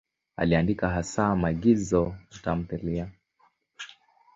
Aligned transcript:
Aliandika 0.37 0.89
hasa 0.89 1.35
maigizo 1.35 2.15
na 2.31 2.37
tamthiliya. 2.43 3.07